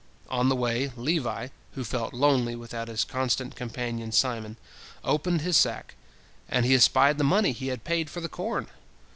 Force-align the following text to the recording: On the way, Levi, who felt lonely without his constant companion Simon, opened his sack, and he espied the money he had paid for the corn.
On 0.31 0.49
the 0.49 0.55
way, 0.55 0.91
Levi, 0.97 1.49
who 1.73 1.83
felt 1.83 2.11
lonely 2.11 2.55
without 2.55 2.87
his 2.87 3.03
constant 3.03 3.55
companion 3.55 4.11
Simon, 4.11 4.57
opened 5.03 5.41
his 5.41 5.57
sack, 5.57 5.93
and 6.49 6.65
he 6.65 6.73
espied 6.73 7.19
the 7.19 7.23
money 7.23 7.51
he 7.51 7.67
had 7.67 7.83
paid 7.83 8.09
for 8.09 8.19
the 8.19 8.27
corn. 8.27 8.65